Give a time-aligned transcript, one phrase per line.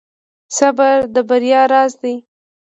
[0.57, 2.15] •صبر د بریا راز دی.